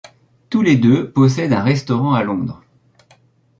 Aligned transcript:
Tous 0.49 0.63
les 0.63 0.77
deux 0.77 1.11
possèdent 1.11 1.53
un 1.53 1.61
restaurant 1.61 2.15
à 2.15 2.23
Londres. 2.23 2.63